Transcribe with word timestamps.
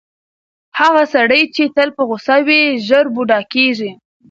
هغه 0.79 1.03
سړی 1.13 1.41
چې 1.55 1.63
تل 1.75 1.89
په 1.97 2.03
غوسه 2.09 2.37
وي، 2.47 2.61
ژر 2.87 3.05
بوډا 3.13 3.39
کیږي. 3.53 3.91